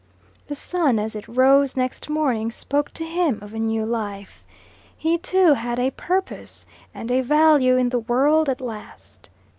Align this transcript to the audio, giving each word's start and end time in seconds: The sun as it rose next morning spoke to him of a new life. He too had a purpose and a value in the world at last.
The 0.47 0.55
sun 0.55 0.97
as 0.97 1.15
it 1.15 1.27
rose 1.27 1.77
next 1.77 2.09
morning 2.09 2.49
spoke 2.49 2.89
to 2.95 3.05
him 3.05 3.37
of 3.43 3.53
a 3.53 3.59
new 3.59 3.85
life. 3.85 4.43
He 4.97 5.19
too 5.19 5.53
had 5.53 5.77
a 5.77 5.91
purpose 5.91 6.65
and 6.91 7.11
a 7.11 7.21
value 7.21 7.77
in 7.77 7.89
the 7.89 7.99
world 7.99 8.49
at 8.49 8.61
last. 8.61 9.29